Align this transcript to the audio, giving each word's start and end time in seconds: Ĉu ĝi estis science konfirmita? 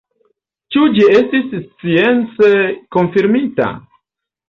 Ĉu 0.75 0.85
ĝi 0.95 1.05
estis 1.19 1.53
science 1.59 2.53
konfirmita? 2.99 3.73